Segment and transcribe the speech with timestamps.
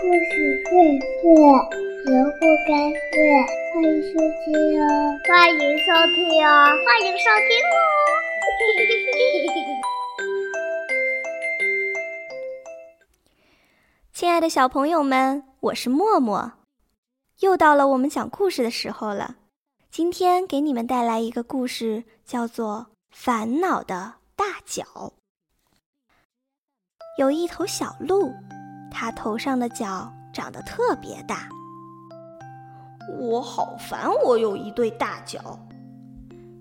[0.00, 0.70] 故事会
[1.00, 1.26] 睡，
[2.06, 2.70] 人不该
[3.10, 3.18] 睡。
[3.74, 4.86] 欢迎收听哦，
[5.26, 6.16] 欢迎收听
[6.46, 6.48] 哦，
[6.86, 7.76] 欢迎收听哦。
[14.12, 16.52] 亲爱的小朋友们，我是默默，
[17.40, 19.34] 又到了我们讲故事的时候了。
[19.90, 24.84] 今天给你们带来一个故事，叫做《烦恼的大脚》。
[27.18, 28.32] 有一头小鹿，
[28.90, 31.48] 它头上的角长得特别大。
[33.18, 35.58] 我好烦，我有一对大脚。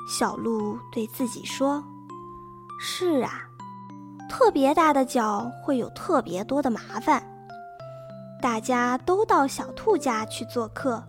[0.09, 1.83] 小鹿对自己说
[2.79, 3.41] ：“是啊，
[4.29, 7.21] 特别大的脚会有特别多的麻烦。
[8.41, 11.03] 大家都到小兔家去做客，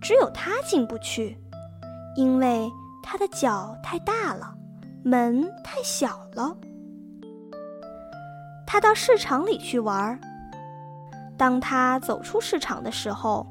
[0.00, 1.36] 只有它进不去，
[2.16, 2.70] 因为
[3.02, 4.54] 它的脚太大了，
[5.04, 6.56] 门太小了。”
[8.66, 10.18] 他到市场里去玩儿。
[11.40, 13.50] 当他走出市场的时候，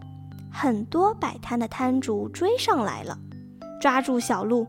[0.53, 3.17] 很多摆摊的摊主追上来了，
[3.81, 4.67] 抓住小鹿：“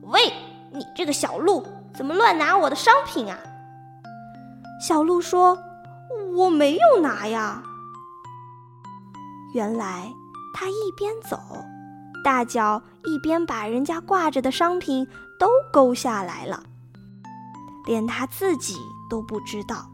[0.00, 0.32] 喂，
[0.72, 3.38] 你这个小鹿，怎么乱拿我的商品啊？”
[4.80, 5.58] 小鹿说
[6.34, 7.62] ：“我没有拿呀。”
[9.52, 10.10] 原来
[10.54, 11.38] 他一边走，
[12.24, 15.06] 大脚一边把人家挂着的商品
[15.38, 16.62] 都勾下来了，
[17.84, 18.78] 连他自己。
[19.10, 19.86] 都不知道。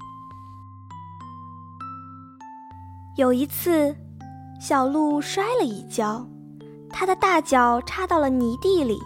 [3.19, 3.93] 有一次，
[4.61, 6.25] 小鹿摔了一跤，
[6.89, 9.03] 它的大脚插到了泥地里，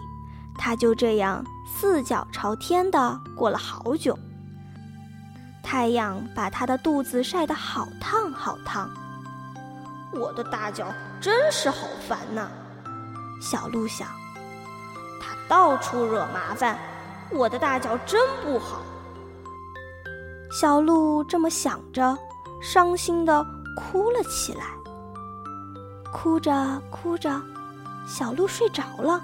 [0.55, 4.15] 它就这样四脚朝天的过了好久。
[5.63, 8.87] 太阳把它的肚子晒得好烫好烫。
[10.11, 12.47] 我的大脚真是好烦呐！
[13.41, 14.07] 小鹿想，
[15.19, 16.77] 它到处惹麻烦，
[17.31, 18.83] 我的大脚真不好。
[20.51, 22.15] 小鹿这么想着，
[22.61, 23.43] 伤心的
[23.75, 24.65] 哭了起来。
[26.11, 27.41] 哭着哭着，
[28.05, 29.21] 小鹿睡着了。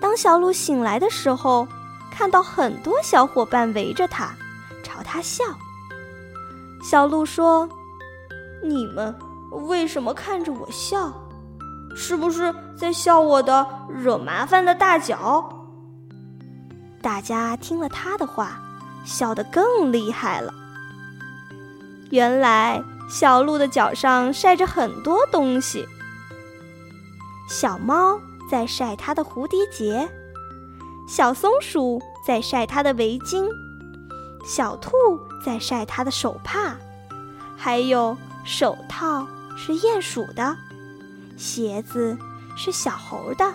[0.00, 1.66] 当小鹿醒来的时候，
[2.10, 4.30] 看到很多小伙伴围着它，
[4.82, 5.44] 朝它笑。
[6.82, 7.68] 小鹿说
[8.62, 9.14] ：“你们
[9.66, 11.12] 为什么看着我笑？
[11.96, 15.52] 是不是在笑我的惹麻烦的大脚？”
[17.02, 18.60] 大家听了他的话。
[19.04, 20.52] 笑得更厉害了。
[22.10, 25.86] 原来小鹿的脚上晒着很多东西。
[27.48, 28.20] 小猫
[28.50, 30.08] 在晒它的蝴蝶结，
[31.08, 33.48] 小松鼠在晒它的围巾，
[34.44, 34.92] 小兔
[35.44, 36.74] 在晒它的手帕，
[37.56, 39.26] 还有手套
[39.56, 40.56] 是鼹鼠的，
[41.36, 42.16] 鞋子
[42.56, 43.52] 是小猴的，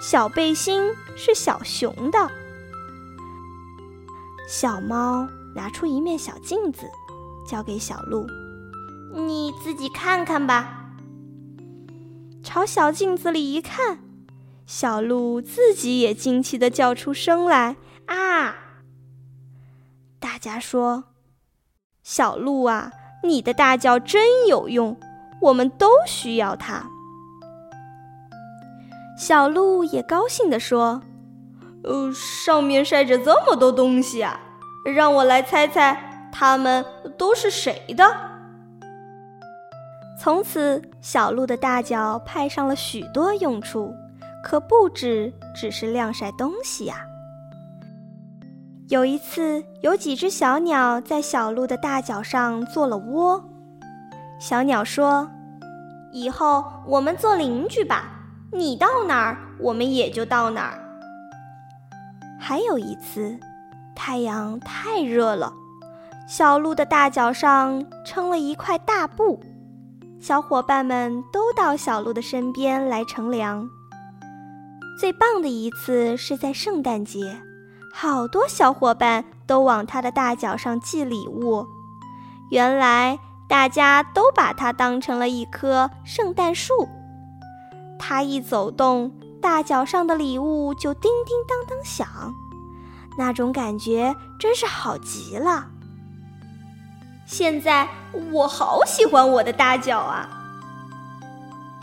[0.00, 2.30] 小背心是小熊的。
[4.48, 6.88] 小猫拿出一面小镜子，
[7.48, 8.26] 交给小鹿
[9.14, 10.90] ：“你自己看看吧。”
[12.42, 13.98] 朝小镜子里一看，
[14.66, 18.56] 小鹿自己也惊奇的叫出声来：“啊！”
[20.20, 21.04] 大家说
[22.02, 22.92] ：“小鹿啊，
[23.24, 24.98] 你的大脚真有用，
[25.42, 26.88] 我们都需要它。”
[29.18, 31.02] 小鹿也高兴地说。
[31.84, 34.40] 呃，上面晒着这么多东西啊，
[34.92, 36.84] 让我来猜猜，它们
[37.16, 38.04] 都是谁的？
[40.18, 43.94] 从此，小鹿的大脚派上了许多用处，
[44.42, 46.96] 可不止只是晾晒东西呀。
[48.88, 53.44] 有一次，有几只小鸟在小鹿的大脚上做了窝。
[54.38, 55.28] 小鸟说
[56.12, 58.04] ：“以后我们做邻居吧，
[58.52, 60.78] 你到哪儿，我们也就到哪儿。”
[62.38, 63.38] 还有一次，
[63.94, 65.52] 太阳太热了，
[66.26, 69.40] 小鹿的大脚上撑了一块大布，
[70.20, 73.68] 小伙伴们都到小鹿的身边来乘凉。
[74.98, 77.40] 最棒的一次是在圣诞节，
[77.94, 81.64] 好多小伙伴都往它的大脚上寄礼物，
[82.50, 83.16] 原来
[83.48, 86.88] 大家都把它当成了一棵圣诞树，
[87.98, 89.12] 它一走动。
[89.40, 92.08] 大脚上的礼物就叮叮当当响，
[93.16, 95.68] 那种感觉真是好极了。
[97.26, 97.88] 现在
[98.30, 100.28] 我好喜欢我的大脚啊！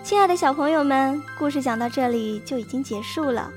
[0.05, 3.49] 亲爱的小朋友们，故事讲到这里就已经结束了。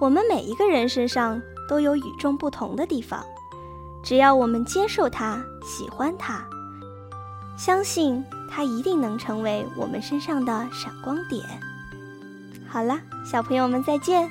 [0.00, 3.24] 我们每一个人身上都有与众不同的地方，
[4.02, 6.44] 只要我们接受它，喜欢它。”
[7.56, 11.42] 相信它一定能成为我们身上的闪光点。
[12.68, 14.28] 好了，小朋友们再见。